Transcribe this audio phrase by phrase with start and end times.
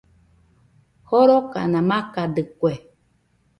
[1.07, 2.73] Jorokana makadɨkue